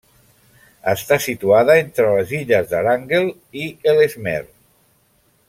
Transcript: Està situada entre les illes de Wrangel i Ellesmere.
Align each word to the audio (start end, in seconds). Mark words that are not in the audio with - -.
Està 0.93 1.17
situada 1.25 1.75
entre 1.81 2.07
les 2.15 2.33
illes 2.39 2.73
de 2.73 2.81
Wrangel 2.85 3.31
i 3.67 3.69
Ellesmere. 3.93 4.51